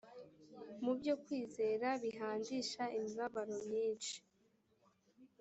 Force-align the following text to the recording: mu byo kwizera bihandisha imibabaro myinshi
mu 0.83 0.91
byo 0.99 1.15
kwizera 1.23 1.87
bihandisha 2.03 2.83
imibabaro 2.97 3.53
myinshi 3.65 4.17